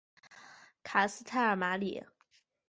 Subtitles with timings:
[0.81, 2.03] 卡斯泰尔马里。